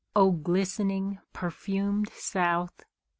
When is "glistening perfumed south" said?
0.31-2.85